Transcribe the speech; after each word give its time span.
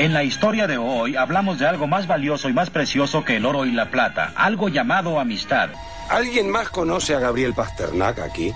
En 0.00 0.14
la 0.14 0.24
historia 0.24 0.66
de 0.66 0.78
hoy 0.78 1.14
hablamos 1.14 1.58
de 1.58 1.66
algo 1.66 1.86
más 1.86 2.06
valioso 2.06 2.48
y 2.48 2.54
más 2.54 2.70
precioso 2.70 3.22
que 3.22 3.36
el 3.36 3.44
oro 3.44 3.66
y 3.66 3.70
la 3.70 3.90
plata, 3.90 4.32
algo 4.34 4.70
llamado 4.70 5.20
amistad. 5.20 5.68
¿Alguien 6.08 6.50
más 6.50 6.70
conoce 6.70 7.14
a 7.14 7.18
Gabriel 7.18 7.52
Pasternak 7.52 8.18
aquí? 8.20 8.50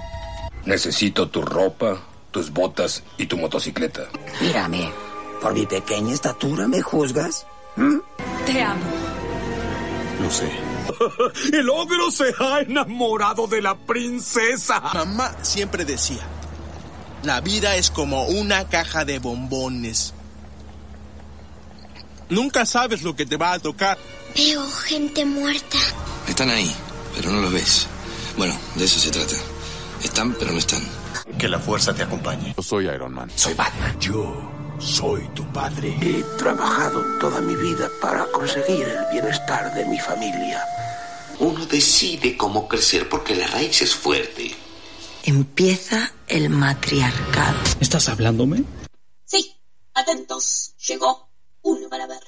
Necesito 0.64 1.28
tu 1.28 1.42
ropa, 1.42 1.98
tus 2.30 2.50
botas 2.50 3.04
y 3.18 3.26
tu 3.26 3.36
motocicleta. 3.36 4.04
Mírame, 4.40 4.90
por 5.42 5.52
mi 5.52 5.66
pequeña 5.66 6.14
estatura 6.14 6.66
me 6.66 6.80
juzgas. 6.80 7.46
¿Mm? 7.76 7.98
Te 8.46 8.62
amo. 8.62 8.84
Lo 10.22 10.30
sé. 10.30 10.50
El 11.58 11.68
ogro 11.68 12.10
se 12.10 12.32
ha 12.40 12.60
enamorado 12.60 13.46
de 13.48 13.60
la 13.60 13.74
princesa. 13.74 14.80
Mamá 14.94 15.36
siempre 15.42 15.84
decía, 15.84 16.22
la 17.22 17.42
vida 17.42 17.76
es 17.76 17.90
como 17.90 18.24
una 18.28 18.66
caja 18.70 19.04
de 19.04 19.18
bombones. 19.18 20.13
Nunca 22.28 22.64
sabes 22.66 23.02
lo 23.02 23.14
que 23.14 23.26
te 23.26 23.36
va 23.36 23.52
a 23.52 23.58
tocar. 23.58 23.98
Veo 24.34 24.66
gente 24.70 25.24
muerta. 25.24 25.78
Están 26.28 26.50
ahí, 26.50 26.74
pero 27.14 27.30
no 27.30 27.40
los 27.40 27.52
ves. 27.52 27.86
Bueno, 28.36 28.56
de 28.74 28.84
eso 28.84 28.98
se 28.98 29.10
trata. 29.10 29.36
Están, 30.02 30.34
pero 30.34 30.52
no 30.52 30.58
están. 30.58 30.82
Que 31.38 31.48
la 31.48 31.58
fuerza 31.58 31.94
te 31.94 32.02
acompañe. 32.02 32.54
Yo 32.56 32.62
soy 32.62 32.86
Iron 32.86 33.14
Man. 33.14 33.30
Soy 33.34 33.54
Batman. 33.54 33.98
Yo 34.00 34.50
soy 34.78 35.28
tu 35.34 35.44
padre. 35.52 35.96
He 36.00 36.22
trabajado 36.38 37.02
toda 37.20 37.40
mi 37.40 37.54
vida 37.56 37.88
para 38.00 38.26
conseguir 38.26 38.86
el 38.88 39.12
bienestar 39.12 39.74
de 39.74 39.84
mi 39.86 39.98
familia. 39.98 40.64
Uno 41.38 41.66
decide 41.66 42.36
cómo 42.36 42.68
crecer 42.68 43.08
porque 43.08 43.34
la 43.34 43.46
raíz 43.46 43.82
es 43.82 43.94
fuerte. 43.94 44.54
Empieza 45.24 46.12
el 46.26 46.50
matriarcado. 46.50 47.58
¿Estás 47.80 48.08
hablándome? 48.08 48.64
Sí, 49.24 49.54
atentos. 49.94 50.74
Llegó 50.86 51.28
para 51.94 52.06
ver. 52.08 52.24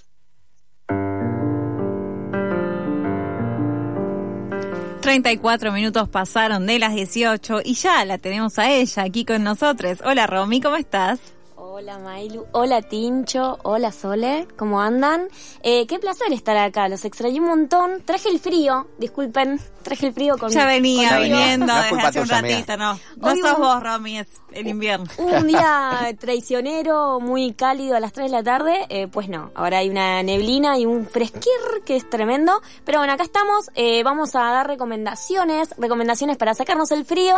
34 5.01 5.73
minutos 5.73 6.09
pasaron 6.09 6.67
de 6.67 6.79
las 6.79 6.95
18 6.95 7.61
y 7.65 7.75
ya 7.75 8.05
la 8.05 8.19
tenemos 8.19 8.59
a 8.59 8.71
ella 8.71 9.05
aquí 9.05 9.25
con 9.25 9.43
nosotros. 9.45 9.99
Hola 10.05 10.27
Romy, 10.27 10.61
¿cómo 10.61 10.77
estás? 10.77 11.36
Hola 11.79 11.99
Mailu, 11.99 12.47
hola 12.53 12.81
Tincho, 12.81 13.59
hola 13.63 13.93
Sole, 13.93 14.49
¿cómo 14.57 14.81
andan? 14.81 15.29
Eh, 15.63 15.87
qué 15.87 15.99
placer 15.99 16.33
estar 16.33 16.57
acá, 16.57 16.89
los 16.89 17.05
extrañé 17.05 17.39
un 17.39 17.49
montón. 17.49 18.01
Traje 18.03 18.31
el 18.31 18.41
frío, 18.41 18.87
disculpen, 18.97 19.61
traje 19.83 20.07
el 20.07 20.15
frío 20.15 20.39
con 20.39 20.49
Ya 20.49 20.65
venía 20.65 21.11
con 21.11 21.23
viniendo 21.25 21.67
no 21.67 21.83
desde 21.83 22.01
hace 22.01 22.21
un 22.23 22.29
ratito, 22.29 22.79
no. 22.79 22.99
No 23.19 23.29
Hoy 23.29 23.41
sos 23.43 23.53
un- 23.57 23.61
vos, 23.61 23.83
Romy, 23.83 24.21
es 24.21 24.29
el 24.53 24.69
invierno. 24.69 25.05
Un 25.19 25.47
día 25.49 26.17
traicionero, 26.19 27.21
muy 27.21 27.53
cálido 27.53 27.95
a 27.95 28.01
las 28.01 28.15
3 28.15 28.31
de 28.31 28.37
la 28.39 28.43
tarde, 28.43 28.87
eh, 28.89 29.07
pues 29.09 29.29
no, 29.29 29.51
ahora 29.55 29.77
hay 29.77 29.91
una 29.91 30.23
neblina 30.23 30.79
y 30.79 30.87
un 30.87 31.05
fresquir 31.07 31.53
que 31.85 31.97
es 31.97 32.09
tremendo, 32.09 32.63
pero 32.87 33.01
bueno, 33.01 33.13
acá 33.13 33.23
estamos, 33.23 33.69
eh, 33.75 34.03
vamos 34.03 34.35
a 34.35 34.41
dar 34.41 34.67
recomendaciones, 34.67 35.75
recomendaciones 35.77 36.39
para 36.39 36.55
sacarnos 36.55 36.91
el 36.93 37.05
frío 37.05 37.37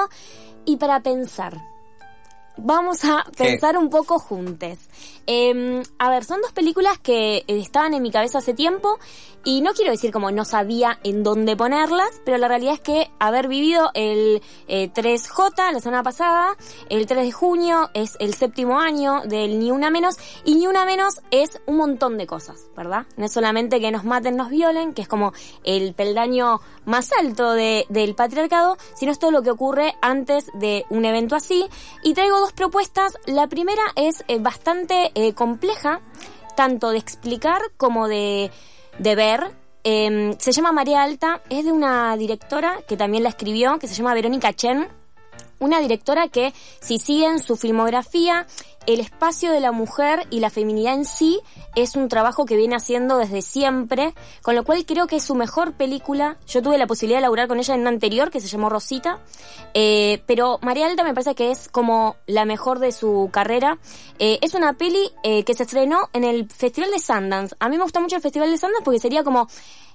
y 0.65 0.77
para 0.77 1.01
pensar. 1.01 1.61
Vamos 2.59 3.05
a 3.05 3.25
¿Qué? 3.37 3.45
pensar 3.45 3.77
un 3.79 3.89
poco 3.89 4.19
juntes. 4.19 4.79
Eh, 5.31 5.83
a 5.99 6.09
ver, 6.11 6.25
son 6.25 6.41
dos 6.41 6.53
películas 6.53 6.99
que 6.99 7.37
eh, 7.39 7.45
estaban 7.49 7.93
en 7.93 8.03
mi 8.03 8.11
cabeza 8.11 8.39
hace 8.39 8.55
tiempo 8.55 8.99
y 9.45 9.61
no 9.61 9.73
quiero 9.75 9.93
decir 9.93 10.11
como 10.11 10.31
no 10.31 10.45
sabía 10.47 10.99
en 11.05 11.23
dónde 11.23 11.55
ponerlas, 11.55 12.09
pero 12.25 12.39
la 12.39 12.49
realidad 12.49 12.75
es 12.75 12.81
que 12.81 13.11
haber 13.19 13.47
vivido 13.47 13.91
el 13.95 14.43
eh, 14.69 14.91
3J 14.93 15.73
la 15.73 15.81
semana 15.81 16.03
pasada, 16.03 16.57
el 16.89 17.07
3 17.07 17.25
de 17.27 17.33
junio 17.33 17.91
es 17.95 18.17
el 18.21 18.33
séptimo 18.35 18.81
año 18.81 19.21
del 19.27 19.59
Ni 19.59 19.71
Una 19.71 19.91
Menos 19.91 20.17
y 20.45 20.55
Ni 20.57 20.67
Una 20.67 20.85
Menos 20.87 21.21
es 21.31 21.61
un 21.67 21.77
montón 21.77 22.17
de 22.19 22.27
cosas, 22.27 22.67
¿verdad? 22.75 23.05
No 23.17 23.27
es 23.27 23.33
solamente 23.33 23.81
que 23.81 23.91
nos 23.91 24.05
maten, 24.05 24.35
nos 24.37 24.49
violen, 24.49 24.93
que 24.95 25.03
es 25.03 25.09
como 25.09 25.33
el 25.63 25.93
peldaño 25.95 26.61
más 26.87 27.11
alto 27.13 27.53
de- 27.53 27.85
del 27.91 28.15
patriarcado, 28.15 28.77
sino 28.97 29.13
es 29.13 29.19
todo 29.19 29.31
lo 29.31 29.43
que 29.43 29.51
ocurre 29.51 29.95
antes 30.01 30.47
de 30.55 30.87
un 30.89 31.05
evento 31.05 31.37
así. 31.37 31.67
Y 32.03 32.15
traigo 32.15 32.41
dos 32.41 32.53
propuestas. 32.55 33.13
La 33.27 33.47
primera 33.47 33.83
es 33.95 34.25
eh, 34.29 34.39
bastante 34.41 35.13
eh, 35.19 35.35
compleja, 35.35 36.01
tanto 36.57 36.91
de 36.91 36.99
explicar 36.99 37.61
como 37.77 38.07
de, 38.07 38.53
de 39.01 39.15
ver. 39.17 39.51
Eh, 39.83 40.37
se 40.39 40.53
llama 40.53 40.71
María 40.71 41.03
Alta, 41.03 41.43
es 41.51 41.65
de 41.65 41.73
una 41.73 42.17
directora 42.17 42.79
que 42.87 42.97
también 42.97 43.25
la 43.25 43.31
escribió, 43.31 43.81
que 43.81 43.89
se 43.89 43.95
llama 43.95 44.15
Verónica 44.15 44.53
Chen. 44.53 44.87
Una 45.59 45.81
directora 45.81 46.29
que, 46.29 46.55
si 46.81 47.01
siguen 47.01 47.41
su 47.41 47.57
filmografía, 47.57 48.47
el 48.89 49.01
espacio 49.01 49.53
de 49.53 49.61
la 49.61 49.71
mujer 49.71 50.27
y 50.31 50.41
la 50.41 50.49
feminidad 50.49 50.95
en 50.95 51.05
sí 51.05 51.41
es 51.75 51.95
un 51.95 52.09
trabajo 52.09 52.47
que 52.47 52.57
viene 52.57 52.75
haciendo 52.75 53.19
desde 53.19 53.43
siempre, 53.43 54.15
con 54.41 54.55
lo 54.55 54.65
cual 54.65 54.87
creo 54.87 55.07
que 55.07 55.17
es 55.17 55.25
su 55.25 55.35
mejor 55.35 55.75
película. 55.75 56.39
Yo 56.47 56.63
tuve 56.63 56.79
la 56.79 56.87
posibilidad 56.87 57.19
de 57.19 57.23
laburar 57.23 57.49
con 57.49 57.59
ella 57.59 57.75
en 57.75 57.83
una 57.83 57.91
anterior 57.91 58.31
que 58.31 58.41
se 58.41 58.49
llamó 58.49 58.71
Rosita, 58.71 59.19
eh, 59.75 60.23
pero 60.25 60.59
María 60.63 60.87
Alta 60.87 61.05
me 61.05 61.13
parece 61.13 61.35
que 61.35 61.51
es 61.51 61.69
como 61.69 62.17
la 62.27 62.47
mejor 62.47 62.79
de 62.79 62.93
su 62.93 63.29
carrera. 63.31 63.79
Eh, 64.19 64.39
es 64.41 64.55
una 64.55 64.73
peli 64.73 65.11
eh, 65.23 65.45
que 65.45 65.53
se 65.53 65.65
estrenó 65.65 66.09
en 66.15 66.25
el 66.25 66.51
Festival 66.51 66.91
de 66.91 66.99
Sundance. 66.99 67.55
A 67.61 67.69
mí 67.69 67.77
me 67.77 67.83
gusta 67.83 68.01
mucho 68.01 68.17
el 68.17 68.23
Festival 68.23 68.51
de 68.51 68.57
Sundance 68.57 68.85
porque 68.85 69.01
sería 69.01 69.23
como 69.23 69.49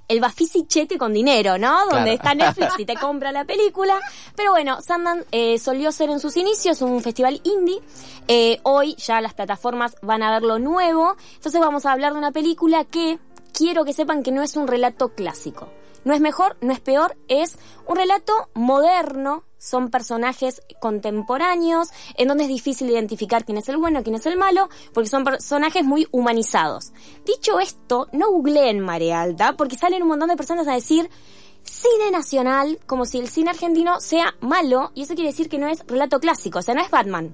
el 0.07 0.19
Bafisi 0.19 0.65
Chete 0.67 0.97
con 0.97 1.13
dinero, 1.13 1.57
¿no? 1.57 1.85
Donde 1.85 2.17
Claro. 2.17 2.33
está 2.33 2.35
Netflix 2.35 2.73
y 2.79 2.85
te 2.85 2.95
compra 2.95 3.31
la 3.31 3.45
película. 3.45 3.99
Pero 4.35 4.51
bueno, 4.51 4.77
Sundance 4.81 5.25
eh, 5.31 5.57
solió 5.59 5.91
ser 5.91 6.09
en 6.09 6.19
sus 6.19 6.35
inicios 6.37 6.81
un 6.81 7.01
festival 7.01 7.41
indie. 7.43 7.81
Eh, 8.27 8.59
hoy 8.63 8.95
ya 8.95 9.21
las 9.21 9.33
plataformas 9.33 9.95
van 10.01 10.23
a 10.23 10.31
ver 10.31 10.43
lo 10.43 10.59
nuevo. 10.59 11.15
Entonces 11.35 11.59
vamos 11.59 11.85
a 11.85 11.91
hablar 11.91 12.13
de 12.13 12.19
una 12.19 12.31
película 12.31 12.83
que 12.85 13.19
quiero 13.53 13.85
que 13.85 13.93
sepan 13.93 14.23
que 14.23 14.31
no 14.31 14.41
es 14.41 14.55
un 14.55 14.67
relato 14.67 15.09
clásico. 15.09 15.69
No 16.03 16.13
es 16.13 16.21
mejor, 16.21 16.57
no 16.61 16.73
es 16.73 16.79
peor, 16.79 17.15
es 17.27 17.57
un 17.87 17.95
relato 17.95 18.49
moderno. 18.53 19.43
Son 19.57 19.89
personajes 19.89 20.61
contemporáneos, 20.81 21.87
en 22.17 22.27
donde 22.27 22.43
es 22.43 22.49
difícil 22.49 22.89
identificar 22.89 23.45
quién 23.45 23.57
es 23.57 23.69
el 23.69 23.77
bueno, 23.77 24.03
quién 24.03 24.15
es 24.15 24.25
el 24.25 24.37
malo, 24.37 24.67
porque 24.93 25.09
son 25.09 25.23
personajes 25.23 25.85
muy 25.85 26.05
humanizados. 26.11 26.91
Dicho 27.25 27.59
esto, 27.61 28.09
no 28.11 28.29
googleen 28.29 28.81
Marea 28.81 29.21
Alta, 29.21 29.53
porque 29.53 29.77
salen 29.77 30.01
un 30.01 30.09
montón 30.09 30.27
de 30.27 30.35
personas 30.35 30.67
a 30.67 30.73
decir 30.73 31.09
cine 31.63 32.11
nacional, 32.11 32.79
como 32.85 33.05
si 33.05 33.19
el 33.19 33.27
cine 33.29 33.49
argentino 33.49 33.99
sea 33.99 34.35
malo, 34.41 34.91
y 34.95 35.03
eso 35.03 35.15
quiere 35.15 35.29
decir 35.29 35.49
que 35.49 35.57
no 35.57 35.67
es 35.67 35.85
relato 35.87 36.19
clásico, 36.19 36.59
o 36.59 36.61
sea, 36.61 36.75
no 36.75 36.81
es 36.81 36.89
Batman. 36.89 37.33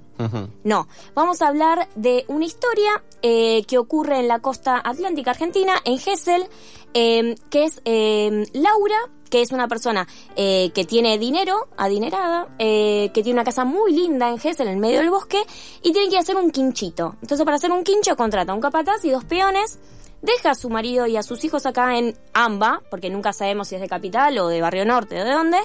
No, 0.64 0.88
vamos 1.16 1.42
a 1.42 1.48
hablar 1.48 1.88
de 1.96 2.26
una 2.28 2.46
historia 2.46 3.04
eh, 3.22 3.64
que 3.68 3.78
ocurre 3.78 4.20
en 4.20 4.28
la 4.28 4.40
costa 4.40 4.82
atlántica 4.84 5.32
argentina, 5.32 5.76
en 5.84 5.98
Gesell, 5.98 6.48
eh, 6.94 7.36
que 7.50 7.66
es 7.66 7.82
eh, 7.86 8.46
Laura, 8.54 8.98
que 9.30 9.42
es 9.42 9.52
una 9.52 9.68
persona 9.68 10.08
eh, 10.36 10.72
que 10.74 10.86
tiene 10.86 11.18
dinero, 11.18 11.68
adinerada, 11.78 12.50
eh, 12.58 13.12
que 13.14 13.22
tiene 13.24 13.38
una 13.38 13.44
casa 13.44 13.64
muy 13.64 13.94
linda 13.94 14.30
en 14.30 14.40
Gesell, 14.40 14.68
en 14.68 14.80
medio 14.80 15.00
del 15.00 15.10
bosque, 15.10 15.42
y 15.84 15.94
tiene 15.94 16.10
que 16.10 16.18
hacer 16.18 16.36
un 16.36 16.52
quinchito. 16.52 17.16
Entonces, 17.22 17.46
para 17.46 17.58
hacer 17.58 17.72
un 17.72 17.84
quincho, 17.84 18.16
contrata 18.16 18.54
un 18.54 18.62
capataz 18.62 19.06
y 19.06 19.12
dos 19.12 19.24
peones, 19.26 19.80
deja 20.22 20.52
a 20.52 20.56
su 20.56 20.70
marido 20.70 21.08
y 21.08 21.18
a 21.18 21.24
sus 21.24 21.44
hijos 21.44 21.66
acá 21.66 21.98
en 21.98 22.18
Amba, 22.34 22.82
porque 22.90 23.10
nunca 23.10 23.34
sabemos 23.34 23.68
si 23.68 23.76
es 23.76 23.82
de 23.82 23.88
Capital 23.88 24.38
o 24.40 24.48
de 24.48 24.62
Barrio 24.62 24.86
Norte 24.86 25.22
o 25.22 25.26
de 25.26 25.32
dónde, 25.32 25.58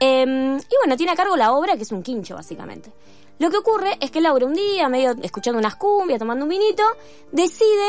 eh, 0.00 0.24
y 0.24 0.76
bueno, 0.82 0.96
tiene 0.96 1.12
a 1.12 1.16
cargo 1.16 1.36
la 1.36 1.52
obra, 1.52 1.76
que 1.76 1.82
es 1.82 1.92
un 1.92 2.02
quincho, 2.02 2.34
básicamente. 2.34 2.92
Lo 3.38 3.50
que 3.50 3.56
ocurre 3.56 3.96
es 4.00 4.10
que 4.10 4.20
Laura 4.20 4.46
un 4.46 4.54
día, 4.54 4.88
medio 4.88 5.16
escuchando 5.22 5.58
unas 5.58 5.76
cumbias, 5.76 6.18
tomando 6.18 6.44
un 6.44 6.48
vinito, 6.48 6.82
decide 7.32 7.88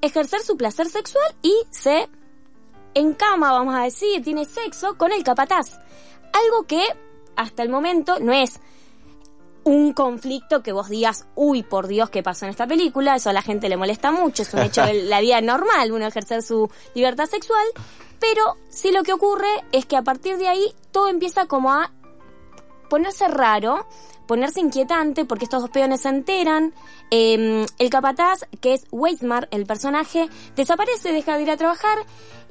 ejercer 0.00 0.40
su 0.40 0.56
placer 0.56 0.88
sexual 0.88 1.34
y 1.42 1.54
se 1.70 2.08
encama, 2.94 3.52
vamos 3.52 3.74
a 3.74 3.82
decir, 3.82 4.22
tiene 4.22 4.44
sexo 4.44 4.96
con 4.96 5.12
el 5.12 5.22
capataz. 5.22 5.78
Algo 6.32 6.66
que 6.66 6.82
hasta 7.36 7.62
el 7.62 7.68
momento 7.68 8.18
no 8.20 8.32
es 8.32 8.60
un 9.66 9.92
conflicto 9.92 10.62
que 10.62 10.70
vos 10.70 10.88
digas, 10.88 11.26
uy, 11.34 11.64
por 11.64 11.88
Dios, 11.88 12.08
¿qué 12.08 12.22
pasó 12.22 12.44
en 12.44 12.52
esta 12.52 12.68
película? 12.68 13.16
Eso 13.16 13.30
a 13.30 13.32
la 13.32 13.42
gente 13.42 13.68
le 13.68 13.76
molesta 13.76 14.12
mucho, 14.12 14.42
es 14.44 14.54
un 14.54 14.60
hecho 14.60 14.82
de 14.82 15.02
la 15.02 15.20
vida 15.20 15.40
normal, 15.40 15.90
uno 15.90 16.06
ejercer 16.06 16.44
su 16.44 16.70
libertad 16.94 17.26
sexual, 17.26 17.66
pero 18.20 18.56
sí 18.68 18.92
lo 18.92 19.02
que 19.02 19.12
ocurre 19.12 19.48
es 19.72 19.84
que 19.84 19.96
a 19.96 20.02
partir 20.02 20.38
de 20.38 20.46
ahí 20.46 20.72
todo 20.92 21.08
empieza 21.08 21.46
como 21.46 21.72
a 21.72 21.90
ponerse 22.88 23.26
raro, 23.26 23.88
ponerse 24.28 24.60
inquietante, 24.60 25.24
porque 25.24 25.46
estos 25.46 25.62
dos 25.62 25.70
peones 25.70 26.02
se 26.02 26.10
enteran. 26.10 26.72
eh, 27.10 27.66
el 27.78 27.90
capataz, 27.90 28.46
que 28.60 28.74
es 28.74 28.86
Weismar, 28.92 29.48
el 29.50 29.66
personaje, 29.66 30.28
desaparece, 30.54 31.12
deja 31.12 31.36
de 31.36 31.42
ir 31.42 31.50
a 31.50 31.56
trabajar, 31.56 31.98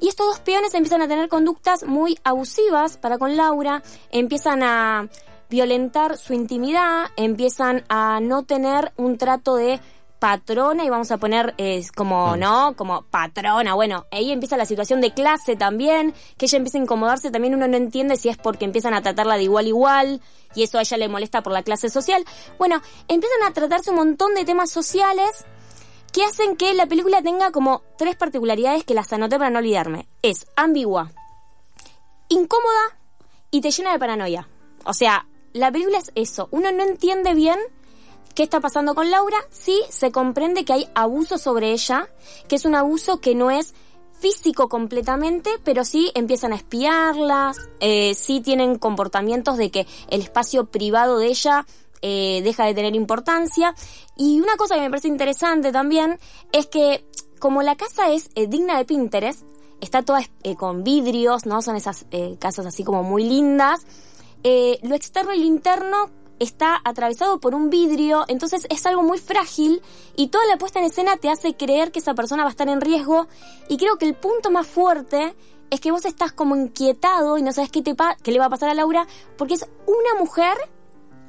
y 0.00 0.08
estos 0.08 0.26
dos 0.26 0.40
peones 0.40 0.74
empiezan 0.74 1.00
a 1.00 1.08
tener 1.08 1.30
conductas 1.30 1.84
muy 1.84 2.18
abusivas 2.24 2.98
para 2.98 3.16
con 3.16 3.38
Laura, 3.38 3.82
empiezan 4.10 4.62
a 4.62 5.08
violentar 5.48 6.16
su 6.16 6.32
intimidad, 6.32 7.06
empiezan 7.16 7.84
a 7.88 8.20
no 8.20 8.44
tener 8.44 8.92
un 8.96 9.18
trato 9.18 9.56
de 9.56 9.80
patrona 10.18 10.84
y 10.84 10.90
vamos 10.90 11.10
a 11.10 11.18
poner 11.18 11.54
eh, 11.58 11.84
como, 11.94 12.36
¿no? 12.36 12.74
Como 12.76 13.02
patrona. 13.02 13.74
Bueno, 13.74 14.06
ahí 14.10 14.32
empieza 14.32 14.56
la 14.56 14.64
situación 14.64 15.00
de 15.00 15.12
clase 15.12 15.56
también, 15.56 16.14
que 16.36 16.46
ella 16.46 16.58
empieza 16.58 16.78
a 16.78 16.82
incomodarse, 16.82 17.30
también 17.30 17.54
uno 17.54 17.68
no 17.68 17.76
entiende 17.76 18.16
si 18.16 18.28
es 18.28 18.36
porque 18.36 18.64
empiezan 18.64 18.94
a 18.94 19.02
tratarla 19.02 19.36
de 19.36 19.44
igual 19.44 19.66
a 19.66 19.68
igual 19.68 20.20
y 20.54 20.62
eso 20.62 20.78
a 20.78 20.80
ella 20.80 20.96
le 20.96 21.08
molesta 21.08 21.42
por 21.42 21.52
la 21.52 21.62
clase 21.62 21.90
social. 21.90 22.24
Bueno, 22.58 22.80
empiezan 23.08 23.42
a 23.46 23.52
tratarse 23.52 23.90
un 23.90 23.96
montón 23.96 24.34
de 24.34 24.44
temas 24.44 24.70
sociales 24.70 25.44
que 26.12 26.24
hacen 26.24 26.56
que 26.56 26.72
la 26.72 26.86
película 26.86 27.20
tenga 27.22 27.50
como 27.52 27.82
tres 27.98 28.16
particularidades 28.16 28.84
que 28.84 28.94
las 28.94 29.12
anoté 29.12 29.38
para 29.38 29.50
no 29.50 29.58
olvidarme. 29.58 30.08
Es 30.22 30.46
ambigua, 30.56 31.12
incómoda 32.28 32.98
y 33.50 33.60
te 33.60 33.70
llena 33.70 33.92
de 33.92 33.98
paranoia. 33.98 34.48
O 34.86 34.94
sea, 34.94 35.26
la 35.56 35.72
película 35.72 35.98
es 35.98 36.12
eso. 36.14 36.48
Uno 36.50 36.70
no 36.72 36.82
entiende 36.82 37.34
bien 37.34 37.58
qué 38.34 38.42
está 38.42 38.60
pasando 38.60 38.94
con 38.94 39.10
Laura. 39.10 39.38
Sí 39.50 39.82
se 39.88 40.12
comprende 40.12 40.64
que 40.64 40.72
hay 40.72 40.88
abuso 40.94 41.38
sobre 41.38 41.72
ella, 41.72 42.08
que 42.48 42.56
es 42.56 42.64
un 42.64 42.74
abuso 42.74 43.20
que 43.20 43.34
no 43.34 43.50
es 43.50 43.74
físico 44.18 44.68
completamente, 44.68 45.50
pero 45.64 45.84
sí 45.84 46.10
empiezan 46.14 46.52
a 46.52 46.56
espiarlas, 46.56 47.58
eh, 47.80 48.14
sí 48.14 48.40
tienen 48.40 48.78
comportamientos 48.78 49.58
de 49.58 49.70
que 49.70 49.86
el 50.08 50.22
espacio 50.22 50.66
privado 50.66 51.18
de 51.18 51.26
ella 51.26 51.66
eh, 52.00 52.40
deja 52.42 52.64
de 52.64 52.74
tener 52.74 52.94
importancia. 52.94 53.74
Y 54.16 54.40
una 54.40 54.56
cosa 54.56 54.74
que 54.74 54.82
me 54.82 54.90
parece 54.90 55.08
interesante 55.08 55.72
también 55.72 56.18
es 56.52 56.66
que 56.66 57.04
como 57.38 57.62
la 57.62 57.76
casa 57.76 58.10
es 58.10 58.30
eh, 58.34 58.46
digna 58.46 58.78
de 58.78 58.84
Pinterest, 58.84 59.42
está 59.80 60.02
toda 60.02 60.20
eh, 60.42 60.56
con 60.56 60.84
vidrios, 60.84 61.46
¿no? 61.46 61.62
Son 61.62 61.76
esas 61.76 62.06
eh, 62.10 62.36
casas 62.38 62.66
así 62.66 62.84
como 62.84 63.02
muy 63.02 63.24
lindas. 63.24 63.86
Eh, 64.44 64.78
lo 64.82 64.94
externo 64.94 65.34
y 65.34 65.40
lo 65.40 65.46
interno 65.46 66.10
está 66.38 66.80
atravesado 66.84 67.40
por 67.40 67.54
un 67.54 67.70
vidrio, 67.70 68.24
entonces 68.28 68.66
es 68.68 68.84
algo 68.86 69.02
muy 69.02 69.18
frágil 69.18 69.80
y 70.16 70.28
toda 70.28 70.44
la 70.46 70.58
puesta 70.58 70.78
en 70.78 70.84
escena 70.84 71.16
te 71.16 71.30
hace 71.30 71.54
creer 71.54 71.90
que 71.92 71.98
esa 71.98 72.14
persona 72.14 72.42
va 72.42 72.48
a 72.48 72.50
estar 72.50 72.68
en 72.68 72.80
riesgo 72.82 73.26
y 73.70 73.78
creo 73.78 73.96
que 73.96 74.04
el 74.06 74.14
punto 74.14 74.50
más 74.50 74.66
fuerte 74.66 75.34
es 75.70 75.80
que 75.80 75.90
vos 75.90 76.04
estás 76.04 76.32
como 76.32 76.54
inquietado 76.54 77.38
y 77.38 77.42
no 77.42 77.52
sabes 77.52 77.70
qué, 77.70 77.80
te 77.82 77.94
pa- 77.94 78.16
qué 78.22 78.32
le 78.32 78.38
va 78.38 78.44
a 78.44 78.50
pasar 78.50 78.68
a 78.68 78.74
Laura 78.74 79.06
porque 79.38 79.54
es 79.54 79.66
una 79.86 80.20
mujer 80.20 80.56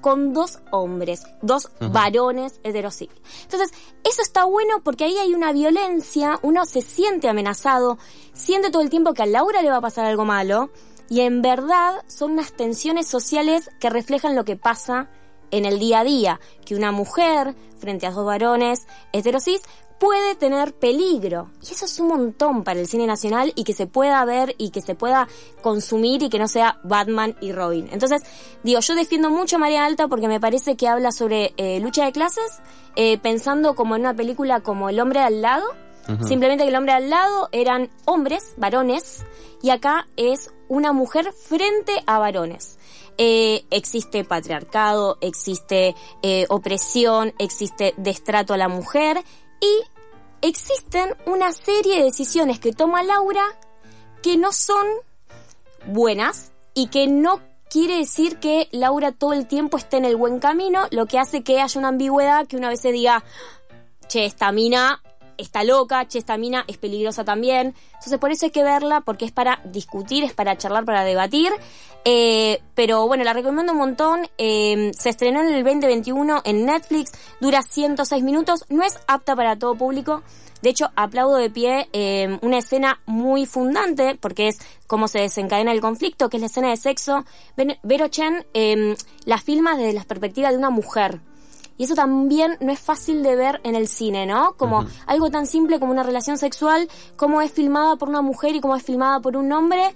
con 0.01 0.33
dos 0.33 0.59
hombres, 0.71 1.23
dos 1.41 1.69
varones 1.79 2.59
heterosexuales. 2.63 3.21
Entonces, 3.43 3.71
eso 4.03 4.21
está 4.21 4.43
bueno 4.45 4.81
porque 4.83 5.05
ahí 5.05 5.17
hay 5.17 5.33
una 5.33 5.51
violencia, 5.53 6.37
uno 6.43 6.65
se 6.65 6.81
siente 6.81 7.27
amenazado, 7.27 7.97
siente 8.33 8.69
todo 8.69 8.83
el 8.83 8.89
tiempo 8.91 9.13
que 9.13 9.23
a 9.23 9.25
Laura 9.25 9.61
le 9.63 9.71
va 9.71 9.77
a 9.77 9.81
pasar 9.81 10.05
algo 10.05 10.23
malo, 10.23 10.69
y 11.09 11.21
en 11.21 11.41
verdad 11.41 12.03
son 12.07 12.33
unas 12.33 12.53
tensiones 12.53 13.07
sociales 13.07 13.69
que 13.79 13.89
reflejan 13.89 14.35
lo 14.35 14.45
que 14.45 14.55
pasa 14.55 15.09
en 15.51 15.65
el 15.65 15.79
día 15.79 16.01
a 16.01 16.03
día, 16.03 16.39
que 16.65 16.75
una 16.75 16.91
mujer 16.91 17.55
frente 17.77 18.05
a 18.05 18.11
dos 18.11 18.25
varones 18.25 18.85
heterosis 19.13 19.61
puede 19.99 20.35
tener 20.35 20.73
peligro. 20.75 21.49
Y 21.67 21.73
eso 21.73 21.85
es 21.85 21.99
un 21.99 22.09
montón 22.09 22.63
para 22.63 22.79
el 22.79 22.87
cine 22.87 23.07
nacional 23.07 23.51
y 23.55 23.63
que 23.63 23.73
se 23.73 23.87
pueda 23.87 24.23
ver 24.25 24.55
y 24.57 24.69
que 24.69 24.81
se 24.81 24.95
pueda 24.95 25.27
consumir 25.61 26.21
y 26.23 26.29
que 26.29 26.39
no 26.39 26.47
sea 26.47 26.79
Batman 26.83 27.35
y 27.41 27.51
Robin. 27.51 27.89
Entonces, 27.91 28.23
digo, 28.63 28.79
yo 28.79 28.95
defiendo 28.95 29.29
mucho 29.29 29.55
a 29.55 29.59
María 29.59 29.85
Alta 29.85 30.07
porque 30.07 30.27
me 30.27 30.39
parece 30.39 30.75
que 30.75 30.87
habla 30.87 31.11
sobre 31.11 31.53
eh, 31.57 31.79
lucha 31.79 32.05
de 32.05 32.11
clases, 32.11 32.61
eh, 32.95 33.17
pensando 33.17 33.75
como 33.75 33.95
en 33.95 34.01
una 34.01 34.13
película 34.13 34.61
como 34.61 34.89
El 34.89 34.99
hombre 34.99 35.19
al 35.19 35.41
lado, 35.41 35.65
Simplemente 36.25 36.63
que 36.63 36.69
el 36.69 36.75
hombre 36.75 36.93
al 36.93 37.09
lado 37.09 37.49
eran 37.51 37.89
hombres, 38.05 38.53
varones, 38.55 39.25
y 39.61 39.71
acá 39.71 40.07
es 40.15 40.51
una 40.69 40.93
mujer 40.93 41.33
frente 41.33 42.01
a 42.05 42.19
varones. 42.19 42.77
Eh, 43.17 43.65
existe 43.71 44.23
patriarcado, 44.23 45.17
existe 45.21 45.95
eh, 46.21 46.45
opresión, 46.49 47.33
existe 47.39 47.93
destrato 47.97 48.53
a 48.53 48.57
la 48.57 48.67
mujer 48.67 49.23
y 49.59 50.47
existen 50.47 51.15
una 51.25 51.51
serie 51.51 51.97
de 51.97 52.03
decisiones 52.03 52.59
que 52.59 52.73
toma 52.73 53.01
Laura 53.01 53.43
que 54.21 54.37
no 54.37 54.51
son 54.51 54.85
buenas 55.87 56.51
y 56.75 56.87
que 56.87 57.07
no 57.07 57.41
quiere 57.69 57.97
decir 57.97 58.37
que 58.37 58.69
Laura 58.71 59.11
todo 59.11 59.33
el 59.33 59.47
tiempo 59.47 59.77
esté 59.77 59.97
en 59.97 60.05
el 60.05 60.15
buen 60.15 60.39
camino, 60.39 60.87
lo 60.91 61.07
que 61.07 61.17
hace 61.17 61.43
que 61.43 61.59
haya 61.59 61.79
una 61.79 61.89
ambigüedad 61.89 62.45
que 62.45 62.55
una 62.55 62.69
vez 62.69 62.81
se 62.81 62.91
diga, 62.91 63.23
che, 64.07 64.25
esta 64.25 64.51
mina 64.51 65.01
está 65.37 65.63
loca, 65.63 66.07
che, 66.07 66.17
esta 66.17 66.37
mina 66.37 66.63
es 66.67 66.77
peligrosa 66.77 67.23
también. 67.23 67.73
Entonces 67.93 68.17
por 68.19 68.31
eso 68.31 68.45
hay 68.45 68.51
que 68.51 68.63
verla, 68.63 69.01
porque 69.01 69.25
es 69.25 69.31
para 69.31 69.61
discutir, 69.65 70.23
es 70.23 70.33
para 70.33 70.57
charlar, 70.57 70.85
para 70.85 71.03
debatir. 71.03 71.51
Eh, 72.05 72.61
pero 72.75 73.07
bueno, 73.07 73.23
la 73.23 73.33
recomiendo 73.33 73.73
un 73.73 73.79
montón. 73.79 74.27
Eh, 74.37 74.91
se 74.97 75.09
estrenó 75.09 75.41
en 75.41 75.53
el 75.53 75.63
2021 75.63 76.41
en 76.45 76.65
Netflix, 76.65 77.11
dura 77.39 77.61
106 77.61 78.23
minutos, 78.23 78.65
no 78.69 78.83
es 78.83 78.99
apta 79.07 79.35
para 79.35 79.57
todo 79.57 79.75
público. 79.75 80.23
De 80.61 80.69
hecho, 80.69 80.89
aplaudo 80.95 81.35
de 81.35 81.49
pie 81.49 81.87
eh, 81.93 82.39
una 82.41 82.57
escena 82.57 82.99
muy 83.05 83.45
fundante, 83.45 84.17
porque 84.19 84.47
es 84.47 84.59
cómo 84.87 85.07
se 85.07 85.19
desencadena 85.19 85.71
el 85.71 85.81
conflicto, 85.81 86.29
que 86.29 86.37
es 86.37 86.41
la 86.41 86.47
escena 86.47 86.69
de 86.69 86.77
sexo. 86.77 87.25
Vero 87.83 88.07
Chen 88.07 88.45
eh, 88.53 88.95
la 89.25 89.37
filma 89.37 89.77
desde 89.77 89.93
la 89.93 90.03
perspectiva 90.03 90.51
de 90.51 90.57
una 90.57 90.69
mujer. 90.69 91.21
Y 91.77 91.83
eso 91.83 91.95
también 91.95 92.57
no 92.59 92.71
es 92.71 92.79
fácil 92.79 93.21
de 93.23 93.35
ver 93.35 93.61
en 93.63 93.75
el 93.75 93.87
cine, 93.87 94.25
¿no? 94.25 94.53
Como 94.57 94.85
algo 95.05 95.29
tan 95.29 95.45
simple 95.45 95.79
como 95.79 95.91
una 95.91 96.03
relación 96.03 96.37
sexual, 96.37 96.89
cómo 97.15 97.41
es 97.41 97.51
filmada 97.51 97.95
por 97.97 98.09
una 98.09 98.21
mujer 98.21 98.55
y 98.55 98.61
cómo 98.61 98.75
es 98.75 98.83
filmada 98.83 99.19
por 99.19 99.37
un 99.37 99.51
hombre. 99.51 99.93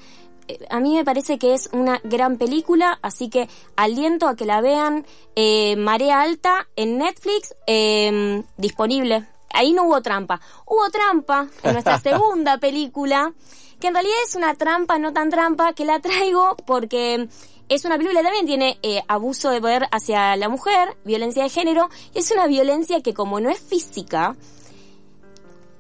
Eh, 0.48 0.60
A 0.70 0.80
mí 0.80 0.96
me 0.96 1.04
parece 1.04 1.40
que 1.40 1.54
es 1.54 1.70
una 1.74 2.00
gran 2.04 2.38
película, 2.38 3.00
así 3.02 3.30
que 3.30 3.50
aliento 3.76 4.28
a 4.28 4.36
que 4.36 4.46
la 4.46 4.62
vean. 4.62 5.06
Eh, 5.36 5.76
Marea 5.76 6.22
Alta 6.22 6.68
en 6.76 6.98
Netflix, 7.00 7.56
eh, 7.68 8.44
disponible. 8.58 9.26
Ahí 9.54 9.74
no 9.74 9.84
hubo 9.84 10.02
trampa. 10.02 10.40
Hubo 10.66 10.90
trampa 10.90 11.48
en 11.64 11.74
nuestra 11.74 12.00
segunda 12.10 12.58
película, 12.58 13.34
que 13.80 13.88
en 13.88 13.94
realidad 13.96 14.16
es 14.28 14.36
una 14.36 14.54
trampa, 14.54 15.00
no 15.00 15.12
tan 15.12 15.30
trampa, 15.30 15.74
que 15.74 15.84
la 15.86 16.00
traigo 16.00 16.56
porque 16.66 17.28
es 17.76 17.86
una 17.86 17.98
película 17.98 18.20
que 18.20 18.26
también 18.26 18.46
tiene 18.46 18.78
eh, 18.84 19.02
abuso 19.08 19.50
de 19.50 19.62
poder 19.62 19.88
hacia 19.92 20.36
la 20.36 20.50
mujer, 20.50 20.98
violencia 21.06 21.44
de 21.44 21.50
género, 21.50 21.90
y 22.14 22.20
es 22.20 22.30
una 22.32 22.48
violencia 22.48 23.02
que 23.02 23.14
como 23.14 23.40
no 23.40 23.50
es 23.50 23.60
física, 23.60 24.36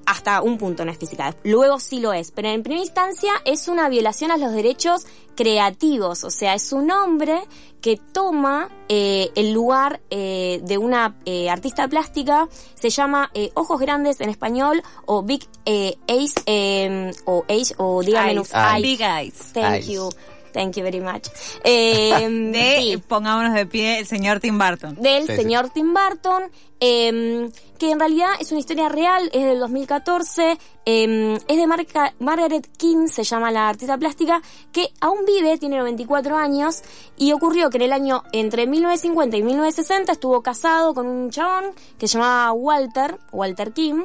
hasta 0.05 0.41
un 0.41 0.57
punto 0.57 0.83
no 0.83 0.91
es 0.91 0.97
física, 0.97 1.35
luego 1.43 1.79
sí 1.79 1.99
lo 1.99 2.13
es, 2.13 2.31
pero 2.31 2.49
en 2.49 2.63
primera 2.63 2.81
instancia 2.81 3.31
es 3.45 3.67
una 3.67 3.89
violación 3.89 4.31
a 4.31 4.37
los 4.37 4.51
derechos 4.51 5.05
creativos, 5.35 6.23
o 6.23 6.29
sea, 6.29 6.53
es 6.53 6.71
un 6.73 6.91
hombre 6.91 7.41
que 7.81 7.97
toma 7.97 8.69
eh, 8.89 9.31
el 9.35 9.51
lugar 9.53 10.01
eh, 10.09 10.59
de 10.63 10.77
una 10.77 11.17
eh, 11.25 11.49
artista 11.49 11.87
plástica, 11.87 12.47
se 12.75 12.89
llama 12.89 13.31
eh, 13.33 13.51
Ojos 13.53 13.79
Grandes 13.79 14.21
en 14.21 14.29
español, 14.29 14.83
o 15.05 15.23
Big 15.23 15.47
eh, 15.65 15.97
Ace, 16.07 16.41
eh, 16.45 17.11
o 17.25 17.43
Ace, 17.49 17.73
o 17.77 18.01
dígame 18.01 18.33
Eyes. 18.33 18.53
Eyes. 18.53 18.81
Big 18.81 19.01
Eyes. 19.01 19.53
Thank 19.53 19.75
Eyes. 19.75 19.87
you. 19.87 20.09
Thank 20.53 20.75
you 20.77 20.83
very 20.83 20.99
much. 21.01 21.27
Eh, 21.63 22.27
de, 22.51 22.77
sí 22.81 22.97
pongámonos 23.07 23.53
de 23.53 23.65
pie, 23.65 23.99
el 23.99 24.05
señor 24.07 24.39
Tim 24.39 24.57
Burton. 24.57 24.95
del 24.95 25.25
Sí, 25.27 25.33
sí. 25.35 25.41
señor 25.41 25.69
Tim 25.69 25.93
Burton, 25.93 26.43
eh, 26.79 27.49
que 27.77 27.91
en 27.91 27.99
realidad 27.99 28.29
es 28.39 28.51
una 28.51 28.59
historia 28.59 28.89
real, 28.89 29.29
es 29.33 29.43
del 29.43 29.59
2014, 29.59 30.57
eh, 30.85 31.37
es 31.47 31.57
de 31.57 31.67
Marca- 31.67 32.13
Margaret 32.19 32.67
King, 32.77 33.07
se 33.07 33.23
llama 33.23 33.51
la 33.51 33.69
artista 33.69 33.97
plástica, 33.97 34.41
que 34.71 34.89
aún 34.99 35.19
vive, 35.25 35.57
tiene 35.57 35.77
94 35.77 36.37
años, 36.37 36.81
y 37.17 37.33
ocurrió 37.33 37.69
que 37.69 37.77
en 37.77 37.83
el 37.83 37.93
año 37.93 38.23
entre 38.33 38.67
1950 38.67 39.37
y 39.37 39.43
1960 39.43 40.11
estuvo 40.11 40.41
casado 40.41 40.93
con 40.93 41.07
un 41.07 41.29
chabón 41.31 41.71
que 41.97 42.07
se 42.07 42.17
llamaba 42.19 42.51
Walter, 42.53 43.17
Walter 43.31 43.73
King, 43.73 44.03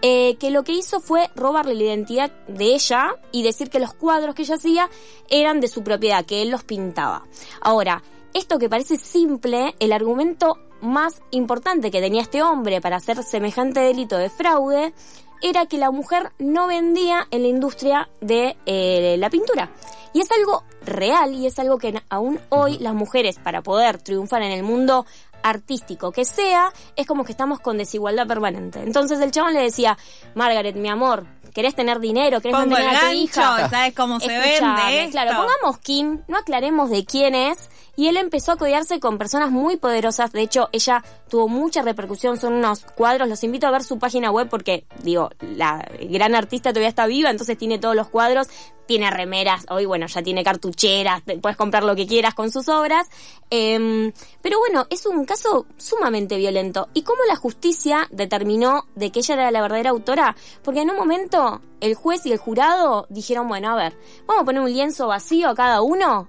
eh, 0.00 0.36
que 0.38 0.50
lo 0.50 0.62
que 0.64 0.72
hizo 0.72 1.00
fue 1.00 1.28
robarle 1.34 1.74
la 1.74 1.82
identidad 1.82 2.30
de 2.46 2.74
ella 2.74 3.08
y 3.32 3.42
decir 3.42 3.68
que 3.68 3.80
los 3.80 3.92
cuadros 3.94 4.34
que 4.34 4.42
ella 4.42 4.54
hacía 4.54 4.88
eran 5.28 5.60
de 5.60 5.68
su 5.68 5.82
propiedad, 5.88 6.24
que 6.24 6.42
él 6.42 6.50
los 6.50 6.64
pintaba. 6.64 7.24
Ahora, 7.60 8.02
esto 8.34 8.58
que 8.58 8.68
parece 8.68 8.96
simple, 8.96 9.74
el 9.80 9.92
argumento 9.92 10.58
más 10.80 11.22
importante 11.30 11.90
que 11.90 12.00
tenía 12.00 12.22
este 12.22 12.42
hombre 12.42 12.80
para 12.80 12.96
hacer 12.96 13.22
semejante 13.22 13.80
delito 13.80 14.16
de 14.16 14.30
fraude 14.30 14.92
era 15.40 15.66
que 15.66 15.78
la 15.78 15.90
mujer 15.90 16.32
no 16.38 16.66
vendía 16.66 17.26
en 17.30 17.42
la 17.42 17.48
industria 17.48 18.08
de 18.20 18.56
eh, 18.66 19.16
la 19.18 19.30
pintura. 19.30 19.70
Y 20.12 20.20
es 20.20 20.30
algo 20.32 20.64
real 20.84 21.34
y 21.34 21.46
es 21.46 21.58
algo 21.58 21.78
que 21.78 22.02
aún 22.08 22.40
hoy 22.48 22.78
las 22.78 22.94
mujeres 22.94 23.38
para 23.38 23.62
poder 23.62 23.98
triunfar 23.98 24.42
en 24.42 24.52
el 24.52 24.62
mundo 24.62 25.06
artístico 25.42 26.12
que 26.12 26.24
sea, 26.24 26.72
es 26.96 27.06
como 27.06 27.24
que 27.24 27.32
estamos 27.32 27.60
con 27.60 27.78
desigualdad 27.78 28.26
permanente. 28.26 28.80
Entonces 28.80 29.20
el 29.20 29.30
chabón 29.30 29.54
le 29.54 29.62
decía, 29.62 29.96
Margaret, 30.34 30.76
mi 30.76 30.88
amor, 30.88 31.26
¿querés 31.52 31.74
tener 31.74 32.00
dinero? 32.00 32.40
¿Querés 32.40 32.56
Pongo 32.56 32.70
mantener 32.70 32.90
el 32.90 32.96
a 32.96 33.00
tu 33.00 33.06
gancho, 33.06 33.22
hija? 33.22 33.68
¿sabes 33.68 33.94
cómo 33.94 34.20
se 34.20 34.26
Escuchame, 34.26 34.82
vende 34.82 35.00
esto? 35.00 35.12
Claro, 35.12 35.30
pongamos 35.36 35.78
Kim, 35.78 36.20
no 36.28 36.38
aclaremos 36.38 36.90
de 36.90 37.04
quién 37.04 37.34
es, 37.34 37.70
y 37.98 38.06
él 38.06 38.16
empezó 38.16 38.52
a 38.52 38.56
codearse 38.56 39.00
con 39.00 39.18
personas 39.18 39.50
muy 39.50 39.76
poderosas. 39.76 40.30
De 40.30 40.40
hecho, 40.40 40.68
ella 40.70 41.02
tuvo 41.28 41.48
mucha 41.48 41.82
repercusión, 41.82 42.38
son 42.38 42.52
unos 42.52 42.84
cuadros. 42.94 43.28
Los 43.28 43.42
invito 43.42 43.66
a 43.66 43.72
ver 43.72 43.82
su 43.82 43.98
página 43.98 44.30
web 44.30 44.48
porque, 44.48 44.84
digo, 45.02 45.30
la 45.40 45.84
gran 46.08 46.36
artista 46.36 46.70
todavía 46.70 46.90
está 46.90 47.06
viva, 47.06 47.30
entonces 47.30 47.58
tiene 47.58 47.80
todos 47.80 47.96
los 47.96 48.08
cuadros, 48.08 48.46
tiene 48.86 49.10
remeras, 49.10 49.66
hoy, 49.68 49.84
bueno, 49.84 50.06
ya 50.06 50.22
tiene 50.22 50.44
cartucheras, 50.44 51.22
puedes 51.42 51.56
comprar 51.56 51.82
lo 51.82 51.96
que 51.96 52.06
quieras 52.06 52.34
con 52.34 52.52
sus 52.52 52.68
obras. 52.68 53.08
Em, 53.50 54.12
pero 54.42 54.58
bueno, 54.58 54.86
es 54.90 55.06
un 55.06 55.24
caso 55.24 55.66
sumamente 55.76 56.36
violento. 56.36 56.88
¿Y 56.94 57.02
cómo 57.02 57.22
la 57.26 57.36
justicia 57.36 58.08
determinó 58.10 58.84
de 58.94 59.10
que 59.10 59.20
ella 59.20 59.34
era 59.34 59.50
la 59.50 59.62
verdadera 59.62 59.90
autora? 59.90 60.36
Porque 60.62 60.82
en 60.82 60.90
un 60.90 60.96
momento 60.96 61.60
el 61.80 61.94
juez 61.94 62.24
y 62.26 62.32
el 62.32 62.38
jurado 62.38 63.06
dijeron, 63.10 63.48
bueno, 63.48 63.70
a 63.70 63.76
ver, 63.76 63.96
vamos 64.26 64.42
a 64.42 64.44
poner 64.44 64.62
un 64.62 64.72
lienzo 64.72 65.08
vacío 65.08 65.48
a 65.48 65.54
cada 65.54 65.82
uno, 65.82 66.28